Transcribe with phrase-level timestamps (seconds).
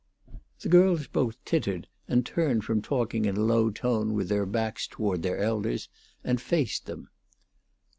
[0.61, 4.87] The girls both tittered, and turned from talking in a low tone with their backs
[4.87, 5.89] toward their elders,
[6.23, 7.09] and faced them.